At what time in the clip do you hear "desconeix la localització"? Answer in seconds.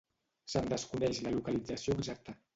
0.71-1.99